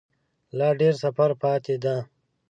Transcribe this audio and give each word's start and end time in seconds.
لا 0.57 0.69
ډیر 0.79 0.93
سفر 1.03 1.29
پاته 1.41 1.75
دی 1.83 1.95